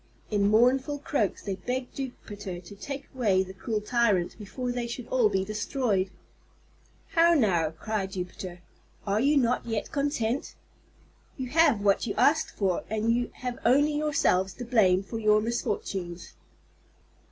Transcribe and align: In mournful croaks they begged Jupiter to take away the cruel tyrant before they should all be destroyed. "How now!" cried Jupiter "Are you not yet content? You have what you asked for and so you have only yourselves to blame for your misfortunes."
In 0.31 0.49
mournful 0.49 0.97
croaks 0.97 1.43
they 1.43 1.57
begged 1.57 1.93
Jupiter 1.97 2.59
to 2.59 2.75
take 2.75 3.07
away 3.13 3.43
the 3.43 3.53
cruel 3.53 3.81
tyrant 3.81 4.35
before 4.39 4.71
they 4.71 4.87
should 4.87 5.05
all 5.09 5.29
be 5.29 5.45
destroyed. 5.45 6.09
"How 7.09 7.35
now!" 7.35 7.69
cried 7.69 8.13
Jupiter 8.13 8.61
"Are 9.05 9.19
you 9.19 9.37
not 9.37 9.63
yet 9.67 9.91
content? 9.91 10.55
You 11.37 11.49
have 11.49 11.81
what 11.81 12.07
you 12.07 12.15
asked 12.15 12.49
for 12.57 12.83
and 12.89 13.03
so 13.03 13.09
you 13.09 13.29
have 13.41 13.59
only 13.63 13.95
yourselves 13.95 14.53
to 14.53 14.65
blame 14.65 15.03
for 15.03 15.19
your 15.19 15.39
misfortunes." 15.39 16.33